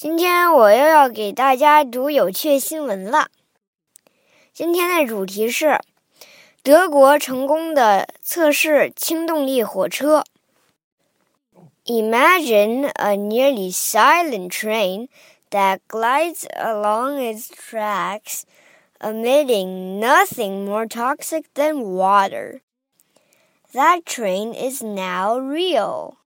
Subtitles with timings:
[0.00, 3.30] 今天我又要给大家读有趣新闻了。
[4.52, 5.80] 今天的主题是
[6.62, 10.24] 德国成功的测试轻动力火车。
[11.86, 15.08] Imagine a nearly silent train
[15.50, 18.42] that glides along its tracks,
[19.00, 22.60] emitting nothing more toxic than water.
[23.72, 26.18] That train is now real.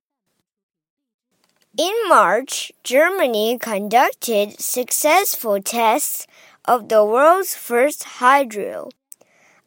[1.77, 6.25] In March, Germany conducted successful tests
[6.63, 8.91] of the world's first hydro,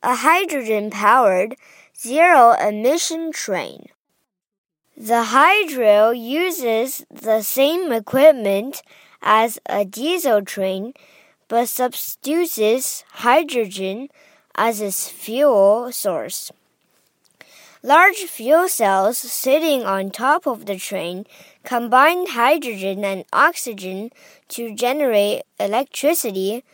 [0.02, 1.56] a hydrogen powered
[1.94, 3.88] zero emission train.
[4.96, 8.80] The hydro uses the same equipment
[9.20, 10.94] as a diesel train
[11.46, 14.08] but substitutes hydrogen
[14.54, 16.52] as its fuel source.
[17.82, 21.26] Large fuel cells sitting on top of the train
[21.62, 24.10] combine hydrogen and oxygen
[24.48, 26.64] to generate electricity,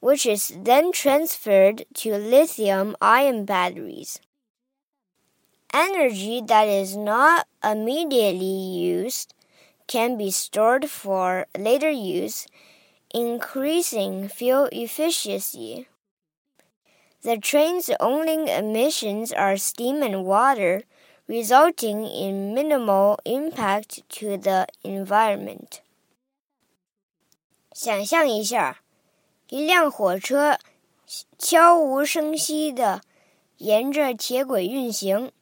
[0.00, 4.20] which is then transferred to lithium ion batteries.
[5.74, 9.34] Energy that is not immediately used
[9.86, 12.46] can be stored for later use,
[13.12, 15.88] increasing fuel efficiency.
[17.24, 20.82] The train's only emissions are steam and water,
[21.26, 25.80] resulting in minimal impact to the environment.
[27.72, 28.82] 想象一下，
[29.48, 30.58] 一辆火车
[31.38, 33.00] 悄无声息地
[33.56, 35.32] 沿着铁轨运行，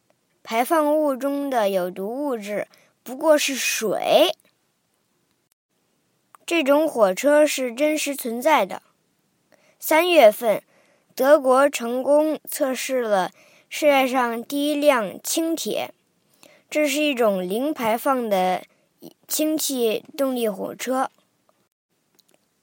[0.45, 2.69] 排放物中的有毒物质
[3.03, 4.37] 不过是水。
[6.47, 8.83] 这种火车是真实存在的。
[9.81, 10.63] 三月份。
[11.23, 13.31] 德国成功测试了
[13.69, 15.95] 世界上第一辆轻铁，
[16.69, 18.65] 这是一种零排放的
[19.29, 21.13] 氢气动力火车。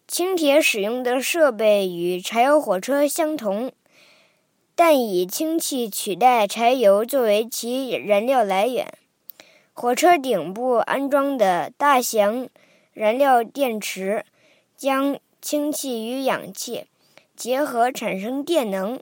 [0.09, 3.71] 轻铁使用的设备与柴油火车相同，
[4.75, 8.91] 但以氢气取代柴油作为其燃料来源。
[9.71, 12.49] 火车顶部安装的大型
[12.91, 14.25] 燃料电池
[14.75, 16.87] 将氢气与氧气。
[17.39, 18.99] 结合产生电能，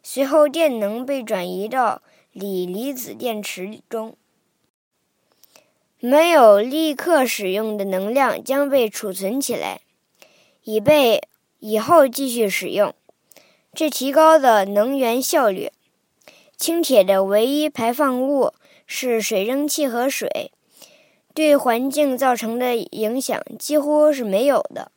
[0.00, 4.16] 随后电能被转移到锂离子电池中。
[5.98, 9.80] 没有立刻使用的能量将被储存起来，
[10.62, 11.26] 以备
[11.58, 12.94] 以后继续使用。
[13.74, 15.72] 这提高了能源效率。
[16.56, 18.52] 轻铁的唯一排放物
[18.86, 20.52] 是水蒸气和水，
[21.34, 24.92] 对环境造成的影响几乎是没有的。